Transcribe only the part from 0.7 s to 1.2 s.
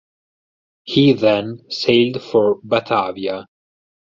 He